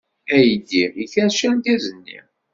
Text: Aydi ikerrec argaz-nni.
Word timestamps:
Aydi 0.35 0.83
ikerrec 1.03 1.43
argaz-nni. 1.49 2.19